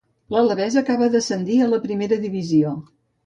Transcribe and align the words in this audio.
L'Alabès 0.35 0.77
acabava 0.81 1.09
d'ascendir 1.17 1.59
a 1.65 1.69
la 1.75 1.81
Primera 1.85 2.19
divisió. 2.27 2.75